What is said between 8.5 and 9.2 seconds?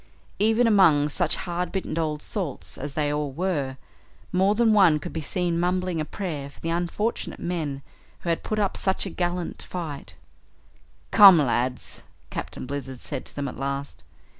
up such a